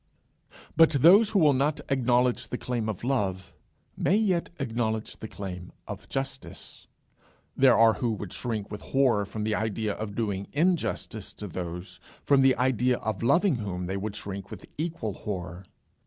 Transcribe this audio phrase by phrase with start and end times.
[0.75, 3.53] But those who will not acknowledge the claim of love,
[3.95, 6.87] may yet acknowledge the claim of justice.
[7.55, 11.99] There are who would shrink with horror from the idea of doing injustice to those,
[12.23, 15.65] from the idea of loving whom they would shrink with equal horror.